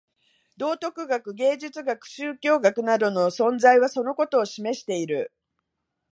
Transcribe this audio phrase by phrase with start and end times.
[0.57, 5.31] 道徳学、芸術学、宗教学等の存在はそのことを示している。